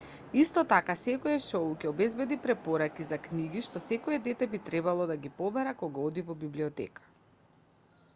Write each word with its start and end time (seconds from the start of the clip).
исто 0.41 0.61
така 0.69 0.93
секое 0.99 1.33
шоу 1.47 1.67
ќе 1.81 1.89
обезбеди 1.89 2.37
препораки 2.45 3.05
за 3.09 3.19
книги 3.27 3.61
што 3.67 3.81
секое 3.89 4.17
дете 4.29 4.47
би 4.55 4.61
требало 4.71 5.07
да 5.13 5.19
ги 5.27 5.33
побара 5.43 5.75
кога 5.83 6.07
оди 6.09 6.25
во 6.31 6.37
библиотека 6.47 7.07